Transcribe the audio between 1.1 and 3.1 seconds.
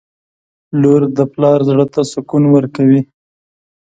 د پلار زړه ته سکون ورکوي.